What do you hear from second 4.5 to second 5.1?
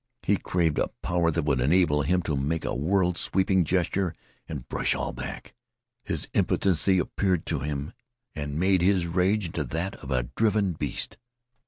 brush